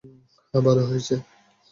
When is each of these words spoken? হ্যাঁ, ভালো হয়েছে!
হ্যাঁ, 0.53 0.63
ভালো 0.63 0.83
হয়েছে! 0.85 1.15